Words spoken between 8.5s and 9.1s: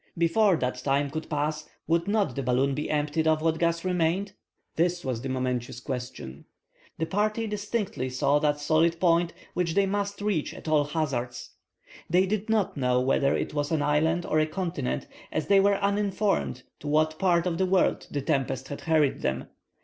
solid